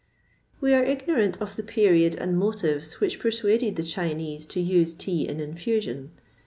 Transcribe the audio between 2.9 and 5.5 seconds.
which persuaded the Chinese to use tea in